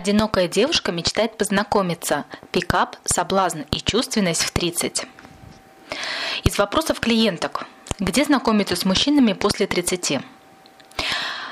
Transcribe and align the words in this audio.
Одинокая 0.00 0.48
девушка 0.48 0.92
мечтает 0.92 1.36
познакомиться. 1.36 2.24
Пикап, 2.52 2.96
соблазн 3.04 3.64
и 3.70 3.82
чувственность 3.82 4.44
в 4.44 4.50
30. 4.50 5.04
Из 6.42 6.56
вопросов 6.56 7.00
клиенток. 7.00 7.66
Где 7.98 8.24
знакомиться 8.24 8.76
с 8.76 8.86
мужчинами 8.86 9.34
после 9.34 9.66
30? 9.66 10.20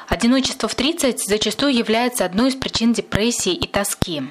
Одиночество 0.08 0.66
в 0.66 0.74
30 0.74 1.28
зачастую 1.28 1.74
является 1.74 2.24
одной 2.24 2.48
из 2.48 2.54
причин 2.54 2.94
депрессии 2.94 3.52
и 3.52 3.66
тоски. 3.66 4.22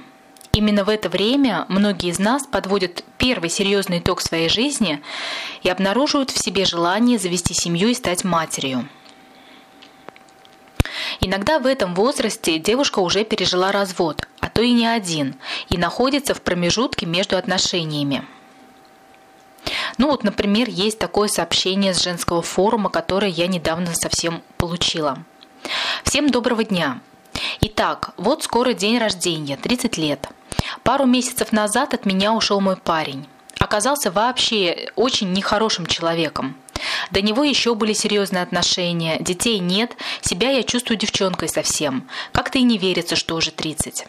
Именно 0.52 0.84
в 0.84 0.90
это 0.90 1.10
время 1.10 1.68
многие 1.70 2.10
из 2.10 2.18
нас 2.18 2.48
подводят 2.48 3.04
первый 3.20 3.52
серьезный 3.52 4.00
итог 4.00 4.22
своей 4.22 4.50
жизни 4.50 5.00
и 5.62 5.70
обнаруживают 5.70 6.32
в 6.32 6.44
себе 6.44 6.66
желание 6.66 7.20
завести 7.20 7.54
семью 7.54 7.90
и 7.90 7.94
стать 7.94 8.24
матерью. 8.24 8.90
Иногда 11.30 11.60
в 11.60 11.66
этом 11.66 11.94
возрасте 11.94 12.58
девушка 12.58 13.00
уже 13.00 13.26
пережила 13.26 13.74
развод, 13.74 14.26
а 14.40 14.48
то 14.48 14.62
и 14.62 14.72
не 14.72 14.88
один, 14.88 15.36
и 15.68 15.78
находится 15.78 16.34
в 16.34 16.42
промежутке 16.42 17.06
между 17.06 17.36
отношениями. 17.36 18.26
Ну 19.98 20.10
вот, 20.10 20.24
например, 20.24 20.70
есть 20.70 21.00
такое 21.00 21.28
сообщение 21.28 21.94
с 21.94 22.02
женского 22.02 22.42
форума, 22.42 22.90
которое 22.90 23.30
я 23.30 23.48
недавно 23.48 23.94
совсем 23.94 24.42
получила. 24.56 25.18
Всем 26.06 26.30
доброго 26.30 26.64
дня! 26.64 27.02
Итак, 27.60 28.12
вот 28.16 28.44
скоро 28.44 28.72
день 28.72 28.98
рождения, 28.98 29.58
30 29.58 29.98
лет. 29.98 30.30
Пару 30.84 31.06
месяцев 31.06 31.52
назад 31.52 31.94
от 31.94 32.06
меня 32.06 32.32
ушел 32.32 32.62
мой 32.62 32.78
парень. 32.78 33.28
Оказался 33.60 34.12
вообще 34.12 34.92
очень 34.96 35.34
нехорошим 35.34 35.88
человеком. 35.88 36.56
До 37.12 37.22
него 37.22 37.44
еще 37.44 37.76
были 37.76 37.94
серьезные 37.94 38.44
отношения, 38.44 39.18
детей 39.20 39.60
нет, 39.60 39.96
себя 40.22 40.52
я 40.52 40.64
чувствую 40.64 40.98
девчонкой 40.98 41.50
совсем. 41.50 42.08
Как-то 42.32 42.60
и 42.60 42.64
не 42.64 42.78
верится, 42.78 43.16
что 43.16 43.36
уже 43.36 43.52
30. 43.52 44.06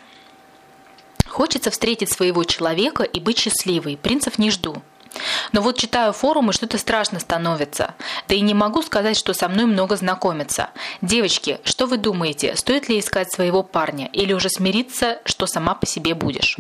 Хочется 1.27 1.71
встретить 1.71 2.11
своего 2.11 2.45
человека 2.45 3.03
и 3.03 3.21
быть 3.21 3.39
счастливой, 3.39 3.97
принцев 3.97 4.39
не 4.39 4.51
жду. 4.51 4.83
Но 5.53 5.61
вот 5.63 5.79
читаю 5.79 6.13
форумы, 6.13 6.53
что-то 6.53 6.79
страшно 6.79 7.21
становится. 7.21 7.95
Да 8.29 8.35
и 8.35 8.41
не 8.41 8.55
могу 8.55 8.83
сказать, 8.83 9.17
что 9.17 9.35
со 9.35 9.49
мной 9.49 9.67
много 9.67 9.97
знакомятся. 9.97 10.71
Девочки, 11.01 11.61
что 11.65 11.87
вы 11.87 11.97
думаете, 11.97 12.57
стоит 12.57 12.89
ли 12.89 12.99
искать 12.99 13.33
своего 13.33 13.63
парня 13.63 14.09
или 14.13 14.33
уже 14.33 14.49
смириться, 14.51 15.21
что 15.25 15.47
сама 15.47 15.75
по 15.75 15.87
себе 15.87 16.15
будешь? 16.15 16.59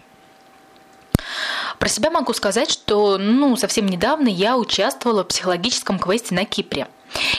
Про 1.78 1.88
себя 1.88 2.10
могу 2.10 2.32
сказать, 2.32 2.70
что 2.70 3.18
ну, 3.18 3.56
совсем 3.56 3.86
недавно 3.86 4.28
я 4.28 4.56
участвовала 4.56 5.24
в 5.24 5.28
психологическом 5.28 5.98
квесте 5.98 6.34
на 6.34 6.44
Кипре. 6.44 6.88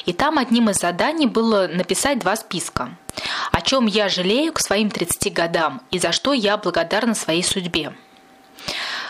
И 0.05 0.13
там 0.13 0.37
одним 0.37 0.69
из 0.69 0.77
заданий 0.77 1.27
было 1.27 1.67
написать 1.67 2.19
два 2.19 2.35
списка. 2.35 2.89
О 3.51 3.61
чем 3.61 3.85
я 3.85 4.09
жалею 4.09 4.53
к 4.53 4.59
своим 4.59 4.89
30 4.89 5.33
годам 5.33 5.81
и 5.91 5.99
за 5.99 6.11
что 6.11 6.33
я 6.33 6.57
благодарна 6.57 7.15
своей 7.15 7.43
судьбе. 7.43 7.93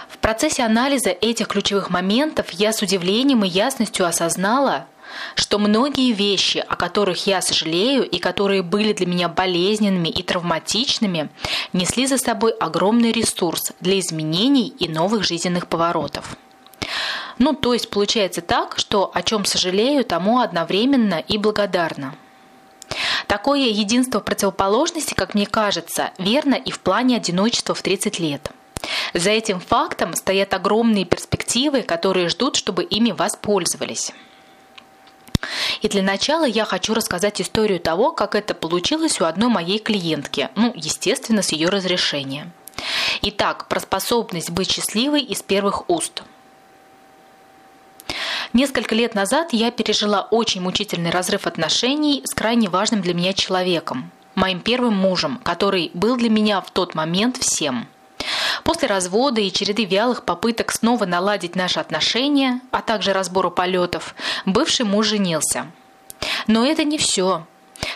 В 0.09 0.17
процессе 0.17 0.63
анализа 0.63 1.09
этих 1.09 1.47
ключевых 1.47 1.89
моментов 1.89 2.49
я 2.52 2.73
с 2.73 2.81
удивлением 2.81 3.45
и 3.45 3.47
ясностью 3.47 4.05
осознала– 4.05 4.86
что 5.35 5.59
многие 5.59 6.11
вещи, 6.11 6.63
о 6.67 6.75
которых 6.75 7.27
я 7.27 7.41
сожалею 7.41 8.07
и 8.07 8.19
которые 8.19 8.61
были 8.61 8.93
для 8.93 9.05
меня 9.05 9.29
болезненными 9.29 10.09
и 10.09 10.23
травматичными, 10.23 11.29
несли 11.73 12.07
за 12.07 12.17
собой 12.17 12.52
огромный 12.52 13.11
ресурс 13.11 13.73
для 13.80 13.99
изменений 13.99 14.67
и 14.67 14.87
новых 14.87 15.23
жизненных 15.23 15.67
поворотов. 15.67 16.37
Ну, 17.37 17.53
то 17.53 17.73
есть 17.73 17.89
получается 17.89 18.41
так, 18.41 18.77
что 18.77 19.11
о 19.13 19.21
чем 19.21 19.45
сожалею, 19.45 20.03
тому 20.03 20.39
одновременно 20.39 21.15
и 21.15 21.37
благодарна. 21.37 22.15
Такое 23.27 23.59
единство 23.59 24.19
противоположности, 24.19 25.13
как 25.13 25.35
мне 25.35 25.45
кажется, 25.45 26.11
верно 26.17 26.55
и 26.55 26.71
в 26.71 26.80
плане 26.80 27.17
одиночества 27.17 27.75
в 27.75 27.81
30 27.81 28.19
лет. 28.19 28.52
За 29.13 29.30
этим 29.30 29.59
фактом 29.59 30.13
стоят 30.15 30.53
огромные 30.53 31.05
перспективы, 31.05 31.81
которые 31.81 32.30
ждут, 32.30 32.55
чтобы 32.55 32.83
ими 32.83 33.11
воспользовались. 33.11 34.11
И 35.82 35.88
для 35.88 36.04
начала 36.04 36.45
я 36.45 36.66
хочу 36.66 36.94
рассказать 36.94 37.42
историю 37.42 37.80
того, 37.80 38.11
как 38.11 38.36
это 38.36 38.54
получилось 38.54 39.22
у 39.22 39.26
одной 39.26 39.50
моей 39.50 39.80
клиентки, 39.80 40.50
ну, 40.55 40.73
естественно, 40.76 41.42
с 41.42 41.52
ее 41.52 41.70
разрешения. 41.70 42.52
Итак, 43.22 43.67
про 43.67 43.80
способность 43.80 44.49
быть 44.49 44.72
счастливой 44.72 45.22
из 45.22 45.42
первых 45.42 45.89
уст. 45.89 46.23
Несколько 48.52 48.95
лет 48.95 49.16
назад 49.16 49.49
я 49.54 49.70
пережила 49.70 50.28
очень 50.32 50.61
мучительный 50.61 51.11
разрыв 51.11 51.45
отношений 51.45 52.23
с 52.26 52.33
крайне 52.33 52.67
важным 52.67 53.02
для 53.02 53.14
меня 53.14 53.33
человеком, 53.33 54.11
моим 54.36 54.60
первым 54.60 54.95
мужем, 54.95 55.39
который 55.44 55.92
был 55.94 56.17
для 56.17 56.30
меня 56.30 56.60
в 56.61 56.72
тот 56.72 56.95
момент 56.95 57.38
всем– 57.38 57.88
После 58.69 58.87
развода 58.87 59.41
и 59.41 59.52
череды 59.52 59.83
вялых 59.83 60.25
попыток 60.25 60.71
снова 60.71 61.07
наладить 61.07 61.55
наши 61.55 61.80
отношения, 61.80 62.61
а 62.69 62.83
также 62.83 63.13
разбору 63.13 63.49
полетов, 63.49 64.13
бывший 64.45 64.85
муж 64.85 65.07
женился. 65.07 65.65
Но 66.45 66.63
это 66.63 66.83
не 66.83 66.99
все. 66.99 67.47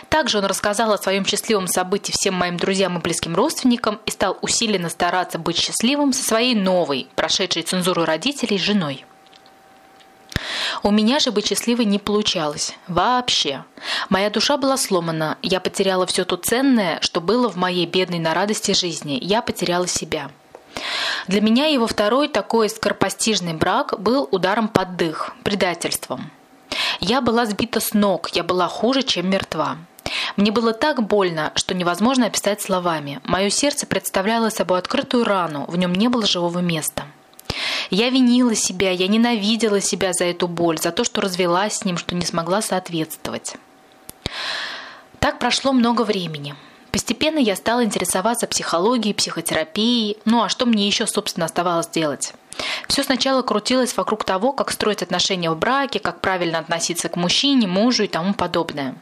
Также 0.08 0.38
он 0.38 0.46
рассказал 0.46 0.92
о 0.92 0.98
своем 0.98 1.24
счастливом 1.24 1.68
событии 1.68 2.10
всем 2.10 2.34
моим 2.34 2.56
друзьям 2.56 2.98
и 2.98 3.00
близким 3.00 3.36
родственникам 3.36 4.00
и 4.04 4.10
стал 4.10 4.36
усиленно 4.42 4.88
стараться 4.88 5.38
быть 5.38 5.58
счастливым 5.58 6.12
со 6.12 6.24
своей 6.24 6.56
новой, 6.56 7.06
прошедшей 7.14 7.62
цензуру 7.62 8.04
родителей, 8.04 8.58
женой. 8.58 9.04
У 10.82 10.90
меня 10.90 11.20
же 11.20 11.30
быть 11.30 11.46
счастливой 11.46 11.84
не 11.84 12.00
получалось. 12.00 12.74
Вообще. 12.88 13.64
Моя 14.08 14.28
душа 14.28 14.56
была 14.56 14.76
сломана. 14.76 15.38
Я 15.40 15.60
потеряла 15.60 16.04
все 16.06 16.24
то 16.24 16.34
ценное, 16.34 16.98
что 17.00 17.20
было 17.20 17.48
в 17.48 17.54
моей 17.54 17.86
бедной 17.86 18.18
на 18.18 18.34
радости 18.34 18.72
жизни. 18.72 19.20
Я 19.22 19.40
потеряла 19.40 19.86
себя. 19.86 20.32
Для 21.26 21.40
меня 21.40 21.66
его 21.66 21.86
второй 21.86 22.28
такой 22.28 22.68
скоропостижный 22.68 23.54
брак 23.54 23.98
был 23.98 24.28
ударом 24.30 24.68
под 24.68 24.96
дых, 24.96 25.34
предательством. 25.42 26.30
Я 27.00 27.20
была 27.20 27.46
сбита 27.46 27.80
с 27.80 27.94
ног, 27.94 28.30
я 28.30 28.42
была 28.42 28.68
хуже, 28.68 29.02
чем 29.02 29.30
мертва. 29.30 29.78
Мне 30.36 30.50
было 30.50 30.72
так 30.72 31.02
больно, 31.02 31.52
что 31.54 31.74
невозможно 31.74 32.26
описать 32.26 32.60
словами. 32.60 33.20
Мое 33.24 33.50
сердце 33.50 33.86
представляло 33.86 34.50
собой 34.50 34.78
открытую 34.78 35.24
рану, 35.24 35.64
в 35.68 35.76
нем 35.76 35.94
не 35.94 36.08
было 36.08 36.26
живого 36.26 36.58
места. 36.58 37.04
Я 37.90 38.10
винила 38.10 38.54
себя, 38.54 38.90
я 38.90 39.06
ненавидела 39.08 39.80
себя 39.80 40.12
за 40.12 40.24
эту 40.24 40.48
боль, 40.48 40.78
за 40.78 40.90
то, 40.90 41.04
что 41.04 41.20
развелась 41.20 41.78
с 41.78 41.84
ним, 41.84 41.96
что 41.96 42.14
не 42.14 42.24
смогла 42.24 42.62
соответствовать. 42.62 43.56
Так 45.20 45.38
прошло 45.38 45.72
много 45.72 46.02
времени. 46.02 46.54
Постепенно 46.94 47.40
я 47.40 47.56
стала 47.56 47.82
интересоваться 47.82 48.46
психологией, 48.46 49.16
психотерапией. 49.16 50.16
Ну 50.24 50.44
а 50.44 50.48
что 50.48 50.64
мне 50.64 50.86
еще, 50.86 51.08
собственно, 51.08 51.44
оставалось 51.44 51.88
делать? 51.88 52.34
Все 52.86 53.02
сначала 53.02 53.42
крутилось 53.42 53.96
вокруг 53.96 54.22
того, 54.22 54.52
как 54.52 54.70
строить 54.70 55.02
отношения 55.02 55.50
в 55.50 55.58
браке, 55.58 55.98
как 55.98 56.20
правильно 56.20 56.60
относиться 56.60 57.08
к 57.08 57.16
мужчине, 57.16 57.66
мужу 57.66 58.04
и 58.04 58.06
тому 58.06 58.32
подобное. 58.32 58.94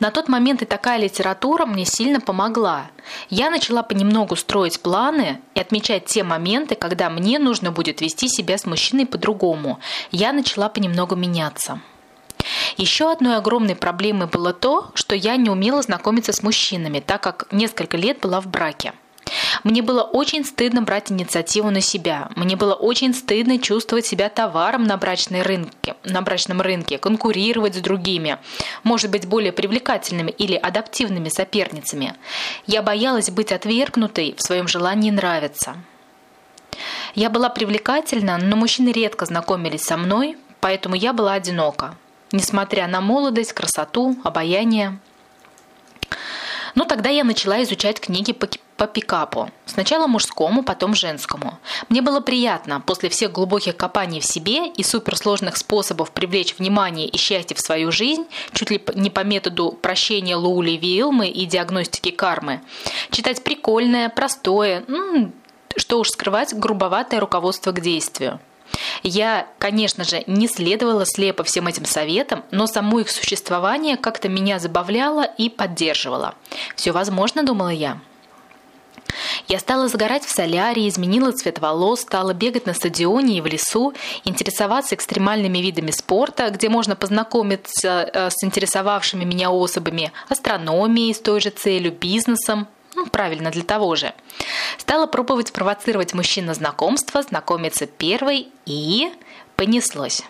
На 0.00 0.10
тот 0.10 0.28
момент 0.28 0.60
и 0.62 0.64
такая 0.64 0.98
литература 0.98 1.66
мне 1.66 1.84
сильно 1.84 2.20
помогла. 2.20 2.90
Я 3.30 3.50
начала 3.50 3.84
понемногу 3.84 4.34
строить 4.34 4.80
планы 4.80 5.40
и 5.54 5.60
отмечать 5.60 6.06
те 6.06 6.24
моменты, 6.24 6.74
когда 6.74 7.10
мне 7.10 7.38
нужно 7.38 7.70
будет 7.70 8.00
вести 8.00 8.26
себя 8.26 8.58
с 8.58 8.66
мужчиной 8.66 9.06
по-другому. 9.06 9.78
Я 10.10 10.32
начала 10.32 10.68
понемногу 10.68 11.14
меняться. 11.14 11.80
Еще 12.76 13.10
одной 13.10 13.36
огромной 13.36 13.74
проблемой 13.74 14.26
было 14.26 14.52
то, 14.52 14.90
что 14.94 15.14
я 15.14 15.36
не 15.36 15.48
умела 15.48 15.80
знакомиться 15.80 16.32
с 16.32 16.42
мужчинами, 16.42 17.00
так 17.00 17.22
как 17.22 17.46
несколько 17.50 17.96
лет 17.96 18.20
была 18.20 18.40
в 18.40 18.48
браке. 18.48 18.92
Мне 19.64 19.82
было 19.82 20.02
очень 20.02 20.44
стыдно 20.44 20.82
брать 20.82 21.10
инициативу 21.10 21.70
на 21.70 21.80
себя. 21.80 22.28
Мне 22.36 22.54
было 22.54 22.74
очень 22.74 23.14
стыдно 23.14 23.58
чувствовать 23.58 24.04
себя 24.04 24.28
товаром 24.28 24.84
на, 24.84 24.98
брачной 24.98 25.42
рынке, 25.42 25.96
на 26.04 26.20
брачном 26.20 26.60
рынке, 26.60 26.98
конкурировать 26.98 27.74
с 27.74 27.80
другими, 27.80 28.38
может 28.84 29.10
быть, 29.10 29.26
более 29.26 29.52
привлекательными 29.52 30.30
или 30.30 30.54
адаптивными 30.54 31.30
соперницами. 31.30 32.14
Я 32.66 32.82
боялась 32.82 33.30
быть 33.30 33.52
отвергнутой 33.52 34.34
в 34.36 34.42
своем 34.42 34.68
желании 34.68 35.10
нравиться. 35.10 35.76
Я 37.14 37.30
была 37.30 37.48
привлекательна, 37.48 38.36
но 38.36 38.54
мужчины 38.54 38.90
редко 38.90 39.24
знакомились 39.24 39.82
со 39.82 39.96
мной, 39.96 40.36
поэтому 40.60 40.94
я 40.94 41.14
была 41.14 41.32
одинока 41.32 41.96
несмотря 42.32 42.86
на 42.86 43.00
молодость, 43.00 43.52
красоту, 43.52 44.16
обаяние. 44.24 44.98
Ну, 46.76 46.84
тогда 46.84 47.08
я 47.08 47.24
начала 47.24 47.62
изучать 47.62 48.00
книги 48.00 48.32
по, 48.34 48.48
по 48.76 48.86
пикапу. 48.86 49.50
Сначала 49.64 50.06
мужскому, 50.06 50.62
потом 50.62 50.94
женскому. 50.94 51.58
Мне 51.88 52.02
было 52.02 52.20
приятно 52.20 52.82
после 52.82 53.08
всех 53.08 53.32
глубоких 53.32 53.78
копаний 53.78 54.20
в 54.20 54.26
себе 54.26 54.68
и 54.68 54.82
суперсложных 54.82 55.56
способов 55.56 56.10
привлечь 56.10 56.54
внимание 56.58 57.08
и 57.08 57.16
счастье 57.16 57.56
в 57.56 57.60
свою 57.60 57.90
жизнь, 57.90 58.26
чуть 58.52 58.70
ли 58.70 58.84
не 58.94 59.08
по 59.08 59.20
методу 59.24 59.72
прощения 59.72 60.36
Лули 60.36 60.72
Вилмы 60.72 61.28
и 61.28 61.46
диагностики 61.46 62.10
кармы, 62.10 62.60
читать 63.10 63.42
прикольное, 63.42 64.10
простое, 64.10 64.84
что 65.76 65.98
уж 65.98 66.10
скрывать, 66.10 66.52
грубоватое 66.52 67.20
руководство 67.20 67.72
к 67.72 67.80
действию. 67.80 68.38
Я, 69.02 69.46
конечно 69.58 70.04
же, 70.04 70.24
не 70.26 70.48
следовала 70.48 71.06
слепо 71.06 71.44
всем 71.44 71.66
этим 71.66 71.84
советам, 71.84 72.44
но 72.50 72.66
само 72.66 73.00
их 73.00 73.10
существование 73.10 73.96
как-то 73.96 74.28
меня 74.28 74.58
забавляло 74.58 75.22
и 75.22 75.48
поддерживало. 75.48 76.34
Все 76.74 76.92
возможно, 76.92 77.42
думала 77.42 77.70
я. 77.70 77.98
Я 79.48 79.58
стала 79.58 79.88
загорать 79.88 80.24
в 80.24 80.30
солярии, 80.30 80.88
изменила 80.88 81.32
цвет 81.32 81.58
волос, 81.58 82.00
стала 82.00 82.34
бегать 82.34 82.66
на 82.66 82.74
стадионе 82.74 83.38
и 83.38 83.40
в 83.40 83.46
лесу, 83.46 83.94
интересоваться 84.24 84.94
экстремальными 84.94 85.58
видами 85.58 85.90
спорта, 85.90 86.50
где 86.50 86.68
можно 86.68 86.96
познакомиться 86.96 88.10
э, 88.12 88.30
с 88.30 88.44
интересовавшими 88.44 89.24
меня 89.24 89.50
особами, 89.50 90.12
астрономией 90.28 91.14
с 91.14 91.20
той 91.20 91.40
же 91.40 91.50
целью, 91.50 91.92
бизнесом, 91.92 92.68
правильно, 93.06 93.50
для 93.50 93.62
того 93.62 93.96
же. 93.96 94.12
Стала 94.78 95.06
пробовать 95.06 95.52
провоцировать 95.52 96.14
мужчин 96.14 96.46
на 96.46 96.54
знакомство, 96.54 97.22
знакомиться 97.22 97.86
первой 97.86 98.48
и 98.64 99.10
понеслось. 99.56 100.22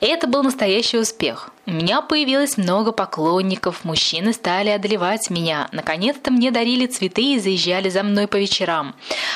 Это 0.00 0.26
был 0.26 0.42
настоящий 0.42 0.98
успех. 0.98 1.50
У 1.64 1.72
меня 1.72 2.02
появилось 2.02 2.58
много 2.58 2.92
поклонников, 2.92 3.84
мужчины 3.84 4.32
стали 4.32 4.68
одолевать 4.68 5.30
меня. 5.30 5.68
Наконец-то 5.72 6.30
мне 6.30 6.50
дарили 6.50 6.86
цветы 6.86 7.34
и 7.34 7.38
заезжали 7.38 7.88
за 7.88 8.02
мной 8.02 8.28
по 8.28 8.36
вечерам. 8.36 8.94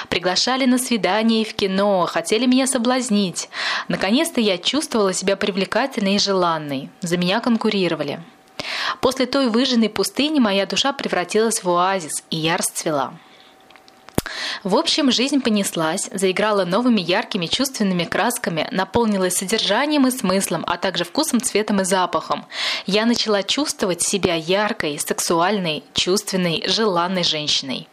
Приглашали 0.09 0.67
на 0.67 0.79
свидания 0.79 1.43
и 1.43 1.45
в 1.45 1.55
кино, 1.55 2.06
хотели 2.06 2.47
меня 2.47 2.67
соблазнить. 2.67 3.49
Наконец-то 3.89 4.41
я 4.41 4.59
чувствовала 4.59 5.13
себя 5.13 5.37
привлекательной 5.37 6.17
и 6.17 6.19
желанной. 6.19 6.91
За 7.01 7.17
меня 7.17 7.41
конкурировали. 7.41 8.21
После 9.01 9.27
той 9.27 9.49
выжженной 9.49 9.89
пустыни 9.89 10.39
моя 10.39 10.67
душа 10.67 10.93
превратилась 10.93 11.63
в 11.63 11.69
оазис, 11.69 12.25
и 12.31 12.37
я 12.37 12.57
расцвела. 12.57 13.15
В 14.63 14.77
общем, 14.77 15.11
жизнь 15.11 15.41
понеслась, 15.41 16.09
заиграла 16.13 16.65
новыми 16.65 17.01
яркими 17.01 17.47
чувственными 17.47 18.05
красками, 18.05 18.69
наполнилась 18.71 19.37
содержанием 19.37 20.07
и 20.07 20.11
смыслом, 20.11 20.65
а 20.67 20.77
также 20.77 21.05
вкусом, 21.05 21.41
цветом 21.41 21.81
и 21.81 21.85
запахом. 21.85 22.47
Я 22.87 23.07
начала 23.07 23.43
чувствовать 23.43 24.03
себя 24.03 24.35
яркой, 24.35 24.99
сексуальной, 24.99 25.85
чувственной, 25.95 26.65
желанной 26.67 27.25
женщиной. 27.25 27.89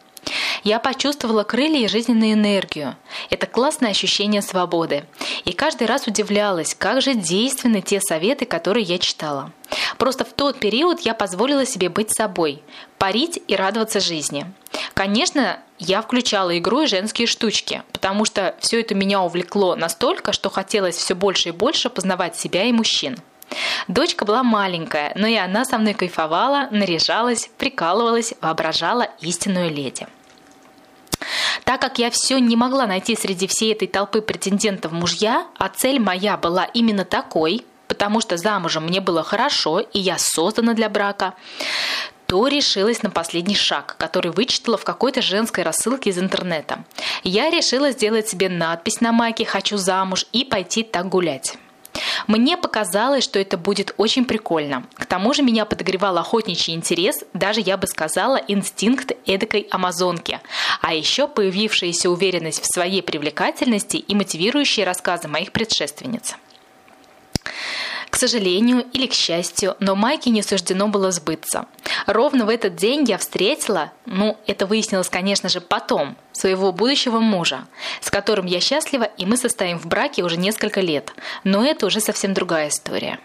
Я 0.64 0.78
почувствовала 0.78 1.44
крылья 1.44 1.84
и 1.84 1.88
жизненную 1.88 2.32
энергию. 2.32 2.96
Это 3.30 3.46
классное 3.46 3.90
ощущение 3.90 4.42
свободы. 4.42 5.04
И 5.44 5.52
каждый 5.52 5.86
раз 5.86 6.06
удивлялась, 6.06 6.74
как 6.74 7.02
же 7.02 7.14
действенны 7.14 7.80
те 7.80 8.00
советы, 8.00 8.44
которые 8.44 8.84
я 8.84 8.98
читала. 8.98 9.52
Просто 9.98 10.24
в 10.24 10.32
тот 10.32 10.58
период 10.58 11.00
я 11.00 11.14
позволила 11.14 11.64
себе 11.64 11.88
быть 11.88 12.14
собой, 12.14 12.62
парить 12.98 13.40
и 13.48 13.56
радоваться 13.56 14.00
жизни. 14.00 14.46
Конечно, 14.94 15.60
я 15.78 16.02
включала 16.02 16.56
игру 16.58 16.82
и 16.82 16.86
женские 16.86 17.26
штучки, 17.26 17.82
потому 17.92 18.24
что 18.24 18.56
все 18.60 18.80
это 18.80 18.94
меня 18.94 19.22
увлекло 19.22 19.76
настолько, 19.76 20.32
что 20.32 20.50
хотелось 20.50 20.96
все 20.96 21.14
больше 21.14 21.50
и 21.50 21.52
больше 21.52 21.90
познавать 21.90 22.36
себя 22.36 22.64
и 22.64 22.72
мужчин. 22.72 23.16
Дочка 23.86 24.24
была 24.24 24.42
маленькая, 24.42 25.12
но 25.14 25.26
и 25.26 25.36
она 25.36 25.64
со 25.64 25.78
мной 25.78 25.94
кайфовала, 25.94 26.68
наряжалась, 26.70 27.50
прикалывалась, 27.56 28.34
воображала 28.40 29.08
истинную 29.20 29.70
леди. 29.70 30.06
Так 31.64 31.80
как 31.80 31.98
я 31.98 32.10
все 32.10 32.38
не 32.38 32.56
могла 32.56 32.86
найти 32.86 33.16
среди 33.16 33.46
всей 33.46 33.72
этой 33.72 33.88
толпы 33.88 34.22
претендентов 34.22 34.92
мужья, 34.92 35.46
а 35.58 35.68
цель 35.68 35.98
моя 36.00 36.36
была 36.36 36.64
именно 36.64 37.04
такой, 37.04 37.64
потому 37.88 38.20
что 38.20 38.36
замужем 38.36 38.84
мне 38.84 39.00
было 39.00 39.22
хорошо, 39.22 39.80
и 39.80 39.98
я 39.98 40.16
создана 40.18 40.74
для 40.74 40.88
брака, 40.88 41.34
то 42.26 42.46
решилась 42.46 43.02
на 43.02 43.10
последний 43.10 43.54
шаг, 43.54 43.96
который 43.98 44.30
вычитала 44.30 44.76
в 44.76 44.84
какой-то 44.84 45.22
женской 45.22 45.64
рассылке 45.64 46.10
из 46.10 46.18
интернета. 46.18 46.84
Я 47.24 47.48
решила 47.48 47.90
сделать 47.90 48.28
себе 48.28 48.50
надпись 48.50 49.00
на 49.00 49.12
майке 49.12 49.46
«Хочу 49.46 49.78
замуж» 49.78 50.26
и 50.32 50.44
пойти 50.44 50.82
так 50.82 51.08
гулять. 51.08 51.56
Мне 52.26 52.56
показалось, 52.56 53.24
что 53.24 53.38
это 53.38 53.56
будет 53.56 53.94
очень 53.96 54.24
прикольно. 54.24 54.84
К 54.94 55.06
тому 55.06 55.34
же 55.34 55.42
меня 55.42 55.64
подогревал 55.64 56.18
охотничий 56.18 56.74
интерес, 56.74 57.24
даже 57.34 57.60
я 57.60 57.76
бы 57.76 57.86
сказала 57.86 58.36
инстинкт 58.36 59.12
эдакой 59.26 59.66
амазонки. 59.70 60.40
А 60.80 60.94
еще 60.94 61.28
появившаяся 61.28 62.10
уверенность 62.10 62.62
в 62.62 62.66
своей 62.66 63.02
привлекательности 63.02 63.96
и 63.96 64.14
мотивирующие 64.14 64.84
рассказы 64.84 65.28
моих 65.28 65.52
предшественниц. 65.52 66.36
К 68.10 68.16
сожалению 68.16 68.86
или 68.92 69.06
к 69.06 69.12
счастью, 69.12 69.76
но 69.80 69.94
Майке 69.94 70.30
не 70.30 70.42
суждено 70.42 70.88
было 70.88 71.10
сбыться. 71.10 71.66
Ровно 72.06 72.46
в 72.46 72.48
этот 72.48 72.76
день 72.76 73.04
я 73.04 73.18
встретила, 73.18 73.92
ну, 74.06 74.38
это 74.46 74.66
выяснилось, 74.66 75.08
конечно 75.08 75.48
же, 75.48 75.60
потом, 75.60 76.16
своего 76.32 76.72
будущего 76.72 77.20
мужа, 77.20 77.66
с 78.00 78.10
которым 78.10 78.46
я 78.46 78.60
счастлива, 78.60 79.04
и 79.04 79.26
мы 79.26 79.36
состоим 79.36 79.78
в 79.78 79.86
браке 79.86 80.22
уже 80.22 80.36
несколько 80.36 80.80
лет. 80.80 81.12
Но 81.44 81.64
это 81.64 81.86
уже 81.86 82.00
совсем 82.00 82.34
другая 82.34 82.68
история. 82.68 83.18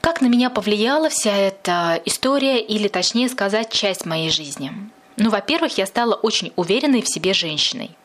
Как 0.00 0.20
на 0.20 0.26
меня 0.26 0.50
повлияла 0.50 1.08
вся 1.08 1.34
эта 1.34 2.00
история, 2.04 2.60
или 2.60 2.88
точнее 2.88 3.28
сказать, 3.28 3.72
часть 3.72 4.04
моей 4.04 4.30
жизни? 4.30 4.72
Ну, 5.16 5.30
во-первых, 5.30 5.78
я 5.78 5.86
стала 5.86 6.14
очень 6.14 6.52
уверенной 6.56 7.02
в 7.02 7.08
себе 7.08 7.32
женщиной. 7.32 7.96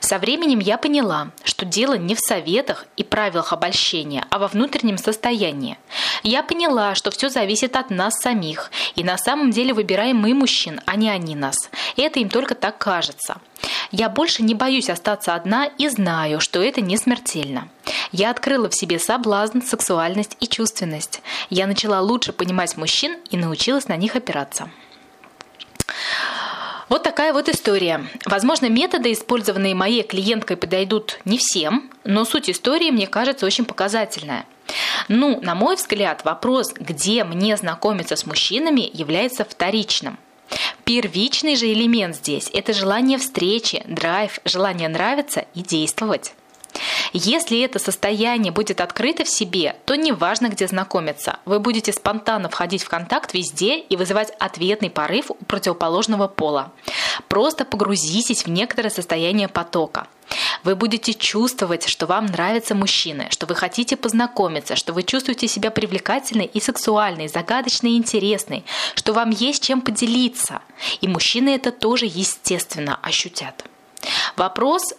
Со 0.00 0.18
временем 0.18 0.58
я 0.58 0.76
поняла, 0.76 1.30
что 1.44 1.64
дело 1.64 1.94
не 1.94 2.14
в 2.14 2.20
советах 2.20 2.86
и 2.96 3.04
правилах 3.04 3.52
обольщения, 3.52 4.26
а 4.30 4.38
во 4.38 4.48
внутреннем 4.48 4.98
состоянии. 4.98 5.78
Я 6.22 6.42
поняла, 6.42 6.94
что 6.94 7.10
все 7.10 7.28
зависит 7.28 7.76
от 7.76 7.90
нас 7.90 8.14
самих, 8.20 8.70
и 8.96 9.04
на 9.04 9.16
самом 9.16 9.50
деле 9.50 9.72
выбираем 9.72 10.16
мы 10.16 10.34
мужчин, 10.34 10.80
а 10.86 10.96
не 10.96 11.08
они 11.08 11.34
нас. 11.34 11.56
И 11.96 12.02
это 12.02 12.20
им 12.20 12.28
только 12.28 12.54
так 12.54 12.78
кажется. 12.78 13.38
Я 13.90 14.08
больше 14.08 14.42
не 14.42 14.54
боюсь 14.54 14.90
остаться 14.90 15.34
одна 15.34 15.66
и 15.66 15.88
знаю, 15.88 16.40
что 16.40 16.62
это 16.62 16.80
не 16.80 16.96
смертельно. 16.96 17.68
Я 18.12 18.30
открыла 18.30 18.68
в 18.68 18.74
себе 18.74 18.98
соблазн, 18.98 19.60
сексуальность 19.60 20.36
и 20.40 20.46
чувственность. 20.46 21.22
Я 21.50 21.66
начала 21.66 22.00
лучше 22.00 22.32
понимать 22.32 22.76
мужчин 22.76 23.16
и 23.30 23.36
научилась 23.36 23.88
на 23.88 23.96
них 23.96 24.16
опираться. 24.16 24.70
Вот 26.88 27.02
такая 27.02 27.32
вот 27.32 27.48
история. 27.48 28.06
Возможно, 28.26 28.68
методы, 28.68 29.12
использованные 29.12 29.74
моей 29.74 30.02
клиенткой, 30.02 30.56
подойдут 30.56 31.18
не 31.24 31.38
всем, 31.38 31.90
но 32.04 32.24
суть 32.24 32.50
истории, 32.50 32.90
мне 32.90 33.06
кажется, 33.06 33.46
очень 33.46 33.64
показательная. 33.64 34.46
Ну, 35.08 35.40
на 35.40 35.54
мой 35.54 35.76
взгляд, 35.76 36.24
вопрос, 36.24 36.72
где 36.74 37.24
мне 37.24 37.56
знакомиться 37.56 38.16
с 38.16 38.26
мужчинами, 38.26 38.90
является 38.92 39.44
вторичным. 39.44 40.18
Первичный 40.84 41.56
же 41.56 41.72
элемент 41.72 42.16
здесь– 42.16 42.50
это 42.52 42.74
желание 42.74 43.18
встречи, 43.18 43.82
драйв, 43.86 44.38
желание 44.44 44.88
нравиться 44.88 45.46
и 45.54 45.62
действовать. 45.62 46.34
Если 47.16 47.60
это 47.60 47.78
состояние 47.78 48.50
будет 48.50 48.80
открыто 48.80 49.22
в 49.22 49.28
себе, 49.28 49.76
то 49.84 49.94
неважно, 49.94 50.48
где 50.48 50.66
знакомиться. 50.66 51.38
Вы 51.44 51.60
будете 51.60 51.92
спонтанно 51.92 52.48
входить 52.48 52.82
в 52.82 52.88
контакт 52.88 53.34
везде 53.34 53.78
и 53.78 53.96
вызывать 53.96 54.32
ответный 54.40 54.90
порыв 54.90 55.30
у 55.30 55.34
противоположного 55.34 56.26
пола. 56.26 56.72
Просто 57.28 57.64
погрузитесь 57.64 58.44
в 58.44 58.50
некоторое 58.50 58.90
состояние 58.90 59.46
потока. 59.46 60.08
Вы 60.64 60.74
будете 60.74 61.14
чувствовать, 61.14 61.86
что 61.86 62.06
вам 62.06 62.26
нравятся 62.26 62.74
мужчины, 62.74 63.28
что 63.30 63.46
вы 63.46 63.54
хотите 63.54 63.96
познакомиться, 63.96 64.74
что 64.74 64.92
вы 64.92 65.04
чувствуете 65.04 65.46
себя 65.46 65.70
привлекательной 65.70 66.46
и 66.46 66.58
сексуальной, 66.58 67.28
загадочной 67.28 67.92
и 67.92 67.96
интересной, 67.96 68.64
что 68.96 69.12
вам 69.12 69.30
есть 69.30 69.62
чем 69.62 69.82
поделиться. 69.82 70.62
И 71.00 71.06
мужчины 71.06 71.50
это 71.50 71.70
тоже 71.70 72.06
естественно 72.06 72.98
ощутят. 73.02 73.64
Вопрос 74.36 74.94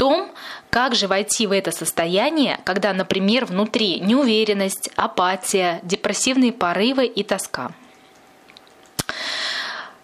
том, 0.00 0.30
как 0.70 0.94
же 0.94 1.08
войти 1.08 1.46
в 1.46 1.52
это 1.52 1.72
состояние, 1.72 2.58
когда, 2.64 2.94
например, 2.94 3.44
внутри 3.44 4.00
неуверенность, 4.00 4.88
апатия, 4.96 5.80
депрессивные 5.82 6.52
порывы 6.52 7.04
и 7.04 7.22
тоска. 7.22 7.72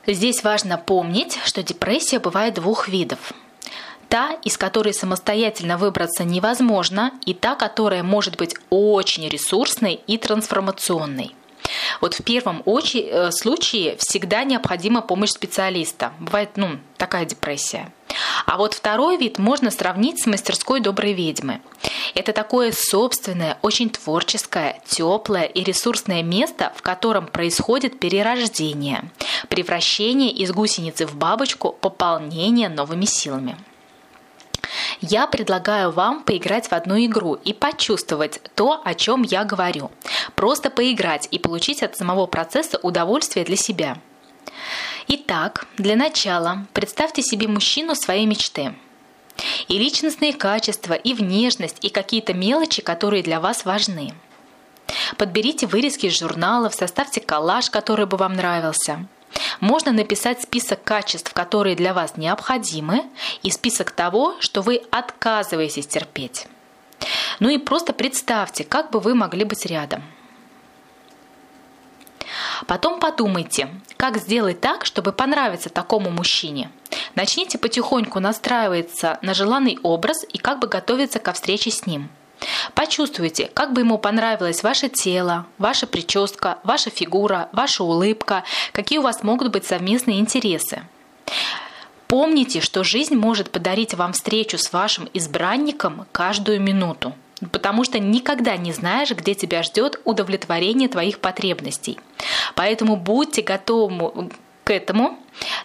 Здесь 0.07 0.45
важно 0.45 0.77
помнить, 0.77 1.39
что 1.47 1.63
депрессия 1.63 2.19
бывает 2.19 2.53
двух 2.57 2.89
видов. 2.89 3.33
Та, 4.11 4.33
из 4.45 4.59
которой 4.59 4.93
самостоятельно 4.93 5.79
выбраться 5.79 6.25
невозможно, 6.25 7.13
и 7.25 7.33
та, 7.33 7.55
которая 7.55 8.03
может 8.03 8.37
быть 8.37 8.55
очень 8.69 9.27
ресурсной 9.27 9.95
и 10.07 10.19
трансформационной. 10.19 11.35
Вот 12.01 12.15
в 12.15 12.23
первом 12.23 12.63
э, 12.67 13.31
случае 13.31 13.97
всегда 13.99 14.45
необходима 14.45 15.03
помощь 15.03 15.31
специалиста. 15.31 16.13
Бывает, 16.19 16.51
ну, 16.57 16.79
такая 16.97 17.25
депрессия. 17.25 17.93
А 18.47 18.57
вот 18.57 18.75
второй 18.75 19.17
вид 19.17 19.39
можно 19.39 19.71
сравнить 19.71 20.23
с 20.23 20.27
мастерской 20.27 20.81
доброй 20.81 21.13
ведьмы. 21.13 21.61
Это 22.15 22.33
такое 22.33 22.73
собственное, 22.73 23.59
очень 23.63 23.91
творческое, 23.91 24.81
теплое 24.87 25.45
и 25.45 25.63
ресурсное 25.63 26.23
место, 26.23 26.73
в 26.77 26.83
котором 26.83 27.27
происходит 27.27 27.99
перерождение, 27.99 29.11
превращение 29.49 30.31
из 30.31 30.53
гусеницы 30.53 31.07
в 31.07 31.17
бабочку, 31.17 31.73
пополнение 31.73 32.69
новыми 32.69 33.05
силами. 33.05 33.57
Я 35.01 35.27
предлагаю 35.27 35.91
вам 35.91 36.23
поиграть 36.23 36.69
в 36.69 36.73
одну 36.73 36.97
игру 37.05 37.35
и 37.35 37.53
почувствовать 37.53 38.41
то, 38.55 38.81
о 38.85 38.95
чем 38.95 39.23
я 39.23 39.45
говорю. 39.45 39.91
Просто 40.35 40.71
поиграть 40.71 41.29
и 41.31 41.39
получить 41.39 41.83
от 41.83 41.97
самого 41.97 42.27
процесса 42.27 42.79
удовольствие 42.83 43.45
для 43.45 43.57
себя. 43.57 43.99
Итак, 45.09 45.67
для 45.77 45.97
начала 45.97 46.67
представьте 46.73 47.23
себе 47.23 47.47
мужчину 47.47 47.95
своей 47.95 48.27
мечты. 48.27 48.75
И 49.69 49.79
личностные 49.79 50.33
качества, 50.33 50.95
и 50.95 51.13
внешность, 51.13 51.85
и 51.85 51.91
какие-то 51.91 52.33
мелочи, 52.33 52.81
которые 52.83 53.23
для 53.23 53.39
вас 53.39 53.65
важны. 53.65 54.15
Подберите 55.19 55.67
вырезки 55.67 56.07
из 56.07 56.19
журналов, 56.19 56.75
составьте 56.75 57.21
коллаж, 57.21 57.71
который 57.71 58.07
бы 58.07 58.17
вам 58.17 58.35
нравился. 58.35 59.07
Можно 59.61 59.93
написать 59.93 60.43
список 60.43 60.83
качеств, 60.85 61.33
которые 61.33 61.77
для 61.77 61.95
вас 61.95 62.17
необходимы, 62.17 63.05
и 63.43 63.51
список 63.51 63.91
того, 63.91 64.35
что 64.41 64.63
вы 64.63 64.83
отказываетесь 64.91 65.87
терпеть. 65.87 66.47
Ну 67.41 67.49
и 67.49 67.59
просто 67.59 67.93
представьте, 67.93 68.65
как 68.65 68.91
бы 68.91 69.01
вы 69.01 69.15
могли 69.15 69.45
быть 69.45 69.67
рядом. 69.67 70.03
Потом 72.67 72.99
подумайте, 73.01 73.69
как 73.97 74.17
сделать 74.17 74.61
так, 74.61 74.85
чтобы 74.85 75.13
понравиться 75.13 75.69
такому 75.69 76.11
мужчине. 76.11 76.71
Начните 77.15 77.59
потихоньку 77.59 78.21
настраиваться 78.21 79.19
на 79.23 79.35
желанный 79.35 79.79
образ 79.83 80.25
и 80.33 80.39
как 80.39 80.59
бы 80.59 80.67
готовиться 80.67 81.19
ко 81.19 81.33
встрече 81.33 81.71
с 81.71 81.87
ним. 81.87 82.09
Почувствуйте, 82.75 83.51
как 83.55 83.73
бы 83.73 83.81
ему 83.81 83.99
понравилось 83.99 84.63
ваше 84.63 84.89
тело, 84.89 85.47
ваша 85.59 85.87
прическа, 85.87 86.59
ваша 86.63 86.91
фигура, 86.91 87.49
ваша 87.53 87.85
улыбка, 87.85 88.45
какие 88.73 88.99
у 88.99 89.03
вас 89.03 89.23
могут 89.23 89.51
быть 89.51 89.65
совместные 89.65 90.21
интересы. 90.21 90.83
Помните, 92.09 92.61
что 92.61 92.85
жизнь 92.85 93.17
может 93.17 93.51
подарить 93.51 93.95
вам 93.95 94.13
встречу 94.13 94.59
с 94.59 94.73
вашим 94.73 95.09
избранником 95.13 96.07
каждую 96.13 96.61
минуту, 96.61 97.15
потому 97.51 97.83
что 97.85 97.99
никогда 97.99 98.57
не 98.57 98.73
знаешь, 98.73 99.11
где 99.11 99.35
тебя 99.35 99.63
ждет 99.63 100.01
удовлетворение 100.05 100.89
твоих 100.89 101.19
потребностей. 101.19 101.99
Поэтому 102.55 102.97
будьте 102.97 103.43
готовы 103.43 104.31
к 104.67 104.73
этому, 104.73 105.17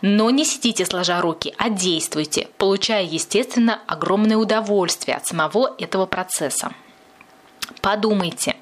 но 0.02 0.30
не 0.30 0.46
сидите 0.46 0.86
сложа 0.86 1.22
руки, 1.22 1.56
а 1.58 1.70
действуйте, 1.72 2.48
получая, 2.60 3.04
естественно, 3.04 3.80
огромное 3.88 4.38
удовольствие 4.38 5.18
от 5.18 5.26
самого 5.26 5.74
этого 5.80 6.06
процесса. 6.06 6.72
Подумайте, 7.82 8.56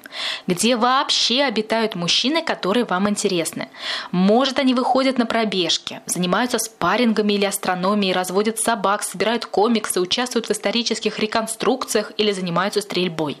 где 0.46 0.76
вообще 0.76 1.42
обитают 1.42 1.94
мужчины, 1.94 2.42
которые 2.42 2.86
вам 2.86 3.10
интересны. 3.10 3.68
Может, 4.12 4.58
они 4.58 4.72
выходят 4.72 5.18
на 5.18 5.26
пробежки, 5.26 6.00
занимаются 6.06 6.58
спаррингами 6.58 7.34
или 7.34 7.44
астрономией, 7.44 8.14
разводят 8.14 8.58
собак, 8.58 9.02
собирают 9.02 9.44
комиксы, 9.44 10.00
участвуют 10.00 10.46
в 10.46 10.52
исторических 10.52 11.18
реконструкциях 11.18 12.12
или 12.16 12.32
занимаются 12.32 12.80
стрельбой. 12.80 13.36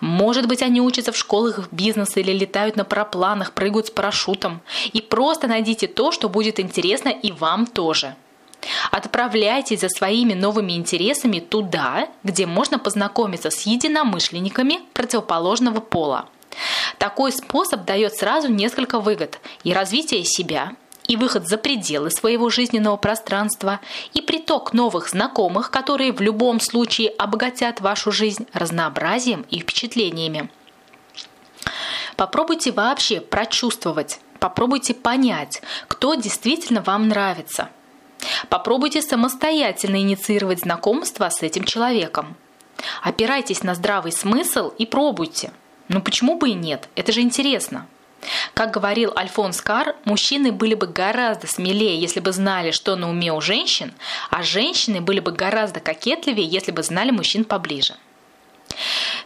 Может 0.00 0.46
быть, 0.46 0.62
они 0.62 0.80
учатся 0.80 1.12
в 1.12 1.16
школах 1.16 1.68
бизнеса 1.70 2.20
или 2.20 2.32
летают 2.32 2.76
на 2.76 2.84
парапланах, 2.84 3.52
прыгают 3.52 3.86
с 3.86 3.90
парашютом. 3.90 4.60
И 4.92 5.00
просто 5.00 5.46
найдите 5.46 5.86
то, 5.86 6.12
что 6.12 6.28
будет 6.28 6.60
интересно 6.60 7.08
и 7.08 7.32
вам 7.32 7.66
тоже. 7.66 8.16
Отправляйтесь 8.90 9.80
за 9.80 9.88
своими 9.88 10.34
новыми 10.34 10.72
интересами 10.72 11.38
туда, 11.38 12.08
где 12.22 12.46
можно 12.46 12.78
познакомиться 12.78 13.50
с 13.50 13.62
единомышленниками 13.62 14.80
противоположного 14.94 15.80
пола. 15.80 16.26
Такой 16.98 17.32
способ 17.32 17.84
дает 17.84 18.14
сразу 18.14 18.48
несколько 18.48 19.00
выгод 19.00 19.40
и 19.64 19.72
развитие 19.72 20.24
себя, 20.24 20.72
и 21.06 21.16
выход 21.16 21.46
за 21.46 21.58
пределы 21.58 22.10
своего 22.10 22.50
жизненного 22.50 22.96
пространства, 22.96 23.80
и 24.12 24.20
приток 24.20 24.72
новых 24.72 25.08
знакомых, 25.08 25.70
которые 25.70 26.12
в 26.12 26.20
любом 26.20 26.60
случае 26.60 27.10
обогатят 27.10 27.80
вашу 27.80 28.10
жизнь 28.10 28.46
разнообразием 28.52 29.44
и 29.50 29.60
впечатлениями. 29.60 30.50
Попробуйте 32.16 32.72
вообще 32.72 33.20
прочувствовать, 33.20 34.20
попробуйте 34.38 34.94
понять, 34.94 35.62
кто 35.88 36.14
действительно 36.14 36.80
вам 36.80 37.08
нравится. 37.08 37.68
Попробуйте 38.48 39.02
самостоятельно 39.02 39.96
инициировать 39.96 40.60
знакомство 40.60 41.28
с 41.28 41.42
этим 41.42 41.64
человеком. 41.64 42.36
Опирайтесь 43.02 43.62
на 43.62 43.74
здравый 43.74 44.12
смысл 44.12 44.72
и 44.78 44.86
пробуйте. 44.86 45.52
Ну 45.88 46.00
почему 46.00 46.38
бы 46.38 46.50
и 46.50 46.54
нет? 46.54 46.88
Это 46.94 47.12
же 47.12 47.20
интересно. 47.20 47.86
Как 48.54 48.70
говорил 48.70 49.12
Альфонс 49.16 49.60
Кар, 49.60 49.96
мужчины 50.04 50.52
были 50.52 50.74
бы 50.74 50.86
гораздо 50.86 51.46
смелее, 51.46 52.00
если 52.00 52.20
бы 52.20 52.32
знали, 52.32 52.70
что 52.70 52.96
на 52.96 53.10
уме 53.10 53.32
у 53.32 53.40
женщин, 53.40 53.94
а 54.30 54.42
женщины 54.42 55.00
были 55.00 55.20
бы 55.20 55.32
гораздо 55.32 55.80
кокетливее, 55.80 56.46
если 56.46 56.72
бы 56.72 56.82
знали 56.82 57.10
мужчин 57.10 57.44
поближе. 57.44 57.94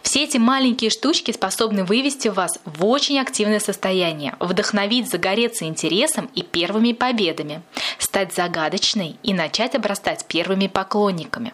Все 0.01 0.23
эти 0.23 0.37
маленькие 0.37 0.89
штучки 0.89 1.31
способны 1.31 1.83
вывести 1.83 2.27
вас 2.29 2.59
в 2.65 2.85
очень 2.85 3.19
активное 3.19 3.59
состояние, 3.59 4.35
вдохновить 4.39 5.09
загореться 5.09 5.65
интересом 5.65 6.29
и 6.35 6.41
первыми 6.41 6.93
победами, 6.93 7.61
стать 7.97 8.33
загадочной 8.33 9.17
и 9.23 9.33
начать 9.33 9.75
обрастать 9.75 10.25
первыми 10.25 10.67
поклонниками. 10.67 11.53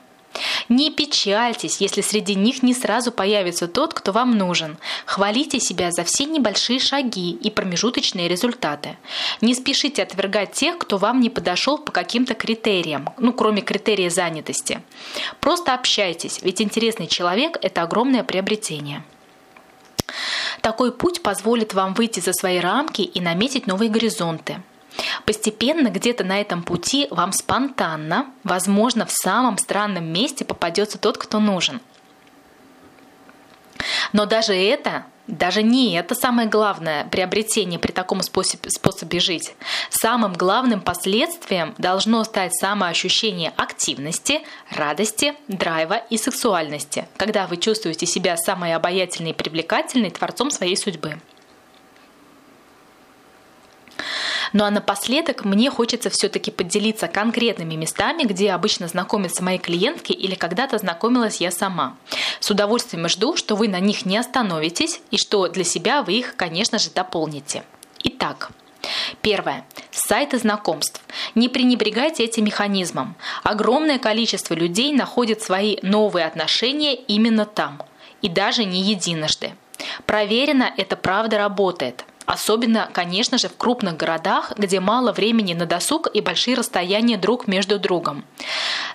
Не 0.69 0.89
печальтесь, 0.89 1.77
если 1.79 2.01
среди 2.01 2.33
них 2.35 2.63
не 2.63 2.73
сразу 2.73 3.11
появится 3.11 3.67
тот, 3.67 3.93
кто 3.93 4.11
вам 4.11 4.37
нужен. 4.37 4.77
Хвалите 5.05 5.59
себя 5.59 5.91
за 5.91 6.03
все 6.03 6.25
небольшие 6.25 6.79
шаги 6.79 7.31
и 7.31 7.51
промежуточные 7.51 8.27
результаты. 8.27 8.97
Не 9.41 9.53
спешите 9.53 10.01
отвергать 10.01 10.53
тех, 10.53 10.77
кто 10.77 10.97
вам 10.97 11.19
не 11.19 11.29
подошел 11.29 11.77
по 11.77 11.91
каким-то 11.91 12.33
критериям, 12.33 13.09
ну, 13.17 13.31
кроме 13.31 13.61
критерия 13.61 14.09
занятости. 14.09 14.81
Просто 15.39 15.73
общайтесь, 15.73 16.39
ведь 16.41 16.61
интересный 16.61 17.07
человек– 17.07 17.57
это 17.61 17.83
огромное 17.83 18.23
приобретение. 18.23 19.03
Такой 20.61 20.91
путь 20.91 21.21
позволит 21.21 21.73
вам 21.73 21.93
выйти 21.93 22.19
за 22.19 22.33
свои 22.33 22.59
рамки 22.59 23.01
и 23.01 23.21
наметить 23.21 23.67
новые 23.67 23.89
горизонты. 23.89 24.61
Постепенно 25.25 25.89
где-то 25.89 26.23
на 26.23 26.39
этом 26.39 26.63
пути 26.63 27.07
вам 27.11 27.31
спонтанно, 27.31 28.27
возможно, 28.43 29.05
в 29.05 29.11
самом 29.11 29.57
странном 29.57 30.05
месте 30.05 30.45
попадется 30.45 30.97
тот, 30.97 31.17
кто 31.17 31.39
нужен. 31.39 31.81
Но 34.13 34.25
даже 34.25 34.53
это 34.53 35.05
даже 35.27 35.63
не 35.63 35.95
это 35.95 36.13
самое 36.13 36.47
главное 36.47 37.05
приобретение 37.05 37.79
при 37.79 37.91
таком 37.91 38.21
способе, 38.21 38.69
способе 38.69 39.19
жить. 39.19 39.55
Самым 39.89 40.33
главным 40.33 40.81
последствием 40.81 41.73
должно 41.79 42.23
стать 42.23 42.53
самоощущение 42.55 43.51
активности, 43.57 44.41
радости, 44.69 45.33
драйва 45.47 45.95
и 46.09 46.17
сексуальности, 46.17 47.07
когда 47.17 47.47
вы 47.47 47.57
чувствуете 47.57 48.05
себя 48.05 48.37
самой 48.37 48.75
обаятельной 48.75 49.31
и 49.31 49.33
привлекательной 49.33 50.11
творцом 50.11 50.51
своей 50.51 50.77
судьбы. 50.77 51.19
Ну 54.55 54.63
а 54.63 54.71
напоследок 54.71 55.43
мне 55.43 55.69
хочется 55.69 56.09
все-таки 56.09 56.49
поделиться 56.49 57.09
конкретными 57.09 57.75
местами, 57.75 58.23
где 58.23 58.53
обычно 58.53 58.87
знакомятся 58.87 59.43
мои 59.43 59.57
клиентки 59.57 60.13
или 60.13 60.33
когда-то 60.33 60.77
знакомилась 60.77 61.41
я 61.41 61.51
сама. 61.51 61.97
С 62.39 62.49
удовольствием 62.49 63.09
жду, 63.09 63.35
что 63.35 63.57
вы 63.57 63.67
на 63.67 63.81
них 63.81 64.05
не 64.05 64.17
остановитесь 64.17 65.01
и 65.11 65.17
что 65.17 65.49
для 65.49 65.65
себя 65.65 66.03
вы 66.03 66.13
их, 66.13 66.37
конечно 66.37 66.79
же, 66.79 66.89
дополните. 66.89 67.63
Итак, 68.05 68.51
Первое. 69.21 69.65
Сайты 69.91 70.37
знакомств. 70.37 71.01
Не 71.33 71.49
пренебрегайте 71.49 72.23
этим 72.23 72.45
механизмом. 72.45 73.15
Огромное 73.43 73.99
количество 73.99 74.53
людей 74.53 74.93
находит 74.93 75.41
свои 75.41 75.79
новые 75.81 76.25
отношения 76.25 76.95
именно 76.95 77.45
там. 77.45 77.81
И 78.21 78.29
даже 78.29 78.63
не 78.63 78.81
единожды. 78.81 79.51
Проверено, 80.05 80.71
это 80.77 80.95
правда 80.95 81.39
работает. 81.39 82.05
Особенно, 82.25 82.89
конечно 82.91 83.37
же, 83.37 83.49
в 83.49 83.55
крупных 83.55 83.97
городах, 83.97 84.53
где 84.57 84.79
мало 84.79 85.11
времени 85.11 85.53
на 85.53 85.65
досуг 85.65 86.07
и 86.13 86.21
большие 86.21 86.55
расстояния 86.55 87.17
друг 87.17 87.47
между 87.47 87.77
другом. 87.79 88.25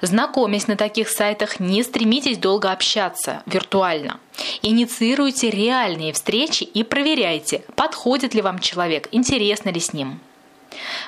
Знакомясь 0.01 0.67
на 0.67 0.77
таких 0.77 1.09
сайтах, 1.09 1.61
не 1.61 1.83
стремитесь 1.83 2.39
долго 2.39 2.73
общаться 2.73 3.43
виртуально. 3.47 4.19
Инициируйте 4.63 5.51
реальные 5.51 6.13
встречи 6.13 6.65
и 6.65 6.83
проверяйте, 6.83 7.63
подходит 7.77 8.35
ли 8.35 8.43
вам 8.43 8.59
человек, 8.59 9.09
интересно 9.13 9.71
ли 9.71 9.81
с 9.81 9.93
ним. 9.93 10.21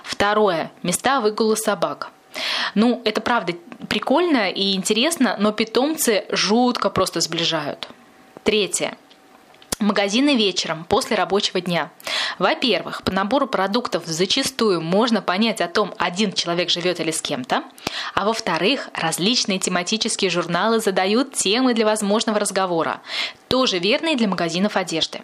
Второе. 0.05 0.71
Места 0.83 1.21
выгула 1.21 1.55
собак. 1.55 2.11
Ну, 2.75 3.02
это 3.05 3.21
правда 3.21 3.55
прикольно 3.88 4.50
и 4.50 4.75
интересно, 4.75 5.37
но 5.38 5.52
питомцы 5.52 6.25
жутко 6.31 6.88
просто 6.88 7.21
сближают. 7.21 7.88
Третье. 8.45 8.97
Магазины 9.79 10.37
вечером, 10.37 10.85
после 10.85 11.17
рабочего 11.17 11.61
дня. 11.61 11.91
Во-первых, 12.38 13.02
по 13.02 13.11
набору 13.11 13.47
продуктов 13.47 14.05
зачастую 14.07 14.81
можно 14.81 15.23
понять 15.23 15.61
о 15.61 15.69
том, 15.69 15.93
один 15.99 16.33
человек 16.33 16.71
живет 16.71 17.00
или 17.00 17.11
с 17.11 17.21
кем-то. 17.21 17.64
А 18.14 18.25
во-вторых, 18.25 18.91
различные 18.95 19.59
тематические 19.59 20.31
журналы 20.31 20.81
задают 20.81 21.35
темы 21.35 21.75
для 21.75 21.85
возможного 21.85 22.38
разговора, 22.38 23.02
тоже 23.49 23.79
верные 23.79 24.17
для 24.17 24.29
магазинов 24.29 24.76
одежды. 24.76 25.23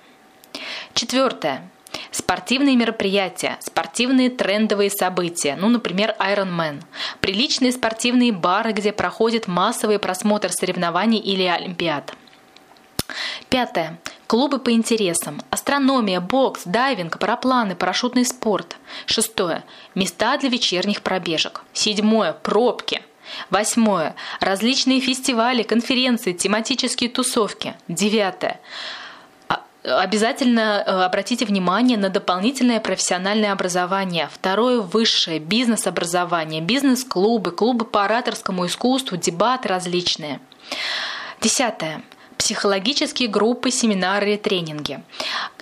Четвертое. 0.94 1.70
Спортивные 2.10 2.76
мероприятия, 2.76 3.58
спортивные 3.60 4.30
трендовые 4.30 4.90
события, 4.90 5.56
ну, 5.56 5.68
например, 5.68 6.14
Ironman, 6.18 6.82
приличные 7.20 7.72
спортивные 7.72 8.32
бары, 8.32 8.72
где 8.72 8.92
проходит 8.92 9.46
массовый 9.46 9.98
просмотр 9.98 10.50
соревнований 10.50 11.18
или 11.18 11.44
олимпиад. 11.44 12.14
Пятое. 13.48 13.98
Клубы 14.28 14.58
по 14.58 14.70
интересам. 14.72 15.40
Астрономия, 15.48 16.20
бокс, 16.20 16.60
дайвинг, 16.66 17.18
парапланы, 17.18 17.74
парашютный 17.74 18.26
спорт. 18.26 18.76
Шестое. 19.06 19.64
Места 19.94 20.36
для 20.36 20.50
вечерних 20.50 21.00
пробежек. 21.00 21.62
Седьмое. 21.72 22.34
Пробки. 22.34 23.00
Восьмое. 23.48 24.14
Различные 24.40 25.00
фестивали, 25.00 25.62
конференции, 25.62 26.34
тематические 26.34 27.08
тусовки. 27.08 27.74
Девятое. 27.88 28.60
А, 29.48 29.62
Обязательно 29.82 30.84
э, 30.86 31.04
обратите 31.04 31.46
внимание 31.46 31.96
на 31.96 32.10
дополнительное 32.10 32.80
профессиональное 32.80 33.52
образование. 33.52 34.28
Второе– 34.30 34.80
высшее 34.82 35.38
бизнес-образование, 35.38 36.60
бизнес-клубы, 36.60 37.50
клубы 37.50 37.86
по 37.86 38.04
ораторскому 38.04 38.66
искусству, 38.66 39.16
дебаты 39.16 39.68
различные. 39.68 40.38
Десятое 41.40 42.02
психологические 42.38 43.28
группы, 43.28 43.70
семинары 43.70 44.38
тренинги. 44.38 45.02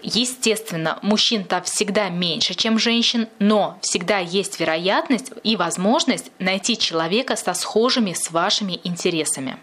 Естественно, 0.03 0.99
мужчин 1.03 1.45
там 1.45 1.65
всегда 1.65 2.09
меньше, 2.11 2.55
чем 2.55 2.79
женщин, 2.79 3.29
но 3.39 3.79
всегда 3.81 4.19
есть 4.19 4.61
вероятность 4.61 5.33
и 5.43 5.57
возможность 5.57 6.31
найти 6.39 6.79
человека 6.79 7.35
со 7.35 7.55
схожими 7.55 8.13
с 8.13 8.31
вашими 8.31 8.81
интересами. 8.85 9.59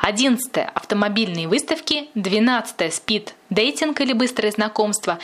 11 0.00 0.56
автомобильные 0.74 1.48
выставки, 1.48 2.08
12 2.14 2.94
спид 2.94 3.34
дейтинг 3.50 4.00
или 4.00 4.12
быстрое 4.12 4.50
знакомство, 4.50 5.18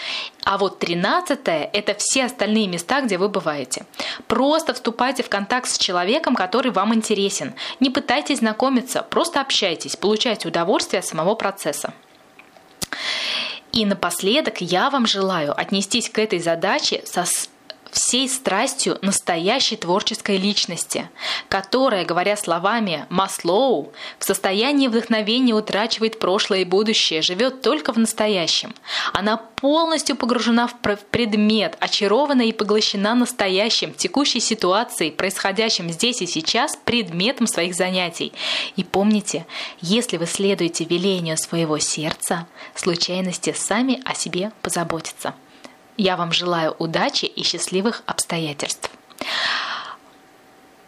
а 0.45 0.57
вот 0.59 0.79
13 0.79 1.41
это 1.45 1.95
все 1.99 2.25
остальные 2.25 2.69
места, 2.69 3.01
где 3.01 3.19
вы 3.19 3.29
бываете. 3.29 3.85
Просто 4.27 4.73
вступайте 4.75 5.23
в 5.23 5.29
контакт 5.29 5.69
с 5.69 5.79
человеком, 5.79 6.35
который 6.35 6.71
вам 6.71 6.95
интересен. 6.95 7.55
Не 7.81 7.91
пытайтесь 7.91 8.39
знакомиться, 8.39 9.03
просто 9.03 9.41
общайтесь, 9.41 9.97
получайте 9.97 10.49
удовольствие 10.49 11.01
от 11.01 11.07
самого 11.07 11.35
процесса. 11.35 11.93
И 13.73 13.87
напоследок 13.87 14.61
я 14.61 14.91
вам 14.91 15.07
желаю 15.07 15.59
отнестись 15.59 16.11
к 16.11 16.19
этой 16.19 16.41
задаче 16.41 17.03
со 17.05 17.25
всей 17.91 18.29
страстью 18.29 18.99
настоящей 19.03 19.77
творческой 19.77 20.37
личности, 20.37 21.09
которая, 21.49 22.05
говоря 22.05 22.37
словами 22.37 23.07
Маслоу, 23.09 23.93
в 24.19 24.25
состоянии 24.25 24.89
вдохновения 24.89 25.55
утрачивает 25.55 26.19
прошлое 26.19 26.61
и 26.61 26.65
будущее, 26.65 27.23
живет 27.23 27.63
только 27.63 27.93
в 27.93 27.99
настоящем. 27.99 28.75
Она 29.13 29.37
полностью 29.37 30.17
погружена 30.17 30.67
в 30.67 30.75
предмет, 31.11 31.77
очарована 31.81 32.43
и 32.43 32.53
поглощена 32.53 33.15
настоящим, 33.15 33.93
текущей 33.93 34.41
ситуацией, 34.41 35.11
происходящим 35.11 35.91
здесь 35.91 36.23
и 36.23 36.27
сейчас, 36.27 36.77
предметом 36.85 37.47
своих 37.47 37.75
занятий. 37.75 38.33
И 38.77 38.85
помните, 38.85 39.47
если 39.81 40.17
вы 40.17 40.27
следуете 40.27 40.85
велению 40.85 41.37
своего 41.37 41.79
сердца, 41.79 42.47
случайности 42.75 43.55
сами 43.57 44.01
о 44.05 44.15
себе 44.15 44.53
позаботятся. 44.63 45.35
Я 46.03 46.17
вам 46.17 46.33
желаю 46.33 46.75
удачи 46.79 47.27
и 47.27 47.43
счастливых 47.43 48.03
обстоятельств. 48.07 48.91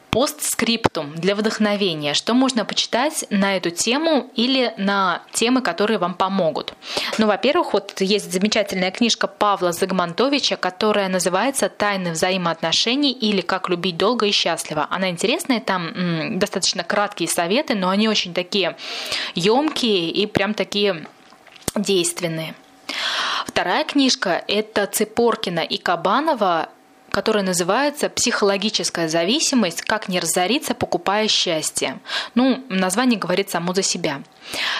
Постскриптум 0.08 1.14
для 1.14 1.34
вдохновения. 1.34 2.14
Что 2.14 2.32
можно 2.32 2.64
почитать 2.64 3.26
на 3.28 3.58
эту 3.58 3.68
тему 3.68 4.30
или 4.36 4.72
на 4.78 5.20
темы, 5.34 5.60
которые 5.60 5.98
вам 5.98 6.14
помогут? 6.14 6.72
Ну, 7.18 7.26
во-первых, 7.26 7.74
вот 7.74 8.00
есть 8.00 8.32
замечательная 8.32 8.90
книжка 8.90 9.26
Павла 9.26 9.72
Загмантовича, 9.72 10.56
которая 10.56 11.10
называется 11.10 11.68
«Тайны 11.68 12.12
взаимоотношений» 12.12 13.12
или 13.12 13.42
«Как 13.42 13.68
любить 13.68 13.98
долго 13.98 14.24
и 14.24 14.32
счастливо». 14.32 14.86
Она 14.88 15.10
интересная, 15.10 15.60
там 15.60 15.88
м, 15.88 16.38
достаточно 16.38 16.84
краткие 16.84 17.28
советы, 17.28 17.74
но 17.74 17.90
они 17.90 18.08
очень 18.08 18.32
такие 18.32 18.78
емкие 19.34 20.08
и 20.08 20.24
прям 20.26 20.54
такие 20.54 21.06
действенные. 21.74 22.54
Вторая 23.52 23.84
книжка– 23.84 24.42
это 24.48 24.86
Цепоркина 24.86 25.60
и 25.60 25.76
Кабанова 25.76 26.70
которая 27.12 27.44
называется 27.44 28.08
«Психологическая 28.08 29.08
зависимость. 29.08 29.82
Как 29.82 30.08
не 30.08 30.18
разориться, 30.18 30.74
покупая 30.74 31.28
счастье». 31.28 32.00
Ну, 32.34 32.64
название 32.68 33.18
говорит 33.18 33.50
само 33.50 33.74
за 33.74 33.82
себя. 33.82 34.22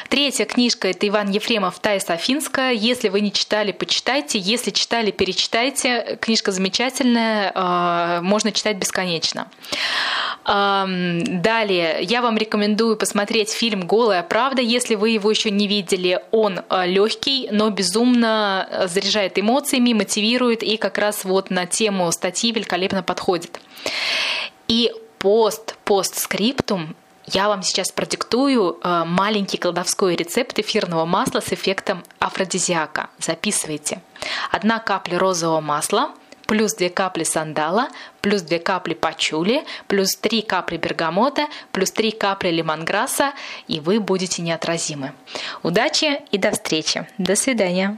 Третья 0.08 0.44
книжка– 0.44 0.88
это 0.90 1.06
Иван 1.06 1.30
Ефремов 1.30 1.78
«Тая 1.78 2.00
Софинская». 2.00 2.72
Если 2.72 3.08
вы 3.08 3.20
не 3.20 3.32
читали, 3.32 3.72
почитайте. 3.72 4.38
Если 4.38 4.70
читали, 4.70 5.10
перечитайте. 5.10 6.18
Книжка 6.20 6.52
замечательная, 6.52 7.52
э, 7.54 8.20
можно 8.22 8.52
читать 8.52 8.76
бесконечно. 8.76 9.48
Далее, 10.44 11.98
я 12.02 12.20
вам 12.20 12.36
рекомендую 12.36 12.96
посмотреть 12.96 13.50
фильм 13.50 13.86
«Голая 13.86 14.22
правда», 14.22 14.60
если 14.60 14.96
вы 14.96 15.10
его 15.10 15.30
еще 15.30 15.50
не 15.50 15.68
видели. 15.68 16.20
Он 16.32 16.60
э, 16.68 16.86
легкий, 16.86 17.48
но 17.52 17.70
безумно 17.70 18.68
заряжает 18.86 19.38
эмоциями, 19.38 19.92
мотивирует 19.92 20.62
и 20.62 20.76
как 20.76 20.98
раз 20.98 21.24
вот 21.24 21.50
на 21.50 21.66
тему 21.66 22.10
статьи 22.22 22.52
великолепно 22.52 23.02
подходит. 23.02 23.60
И 24.68 24.92
пост, 25.18 25.74
постскриптум 25.84 26.94
я 27.26 27.48
вам 27.48 27.62
сейчас 27.62 27.90
продиктую 27.92 28.78
э, 28.82 29.04
маленький 29.06 29.58
кладовской 29.58 30.16
рецепт 30.16 30.58
эфирного 30.58 31.04
масла 31.04 31.40
с 31.40 31.52
эффектом 31.52 32.02
афродизиака. 32.18 33.10
Записывайте. 33.18 34.00
Одна 34.50 34.78
капля 34.78 35.18
розового 35.18 35.60
масла– 35.60 36.10
плюс 36.46 36.74
2 36.74 36.90
капли 36.90 37.24
сандала, 37.24 37.88
плюс 38.20 38.42
2 38.42 38.58
капли 38.58 38.94
пачули, 38.94 39.64
плюс 39.86 40.16
3 40.16 40.42
капли 40.42 40.76
бергамота, 40.76 41.46
плюс 41.70 41.90
3 41.92 42.10
капли 42.10 42.50
лимонграсса, 42.50 43.32
и 43.68 43.80
вы 43.80 44.00
будете 44.00 44.42
неотразимы. 44.42 45.12
Удачи 45.62 46.20
и 46.30 46.38
до 46.38 46.50
встречи. 46.50 47.06
До 47.18 47.36
свидания. 47.36 47.96